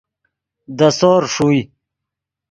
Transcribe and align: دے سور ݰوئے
دے 0.77 0.89
سور 0.99 1.21
ݰوئے 1.33 1.61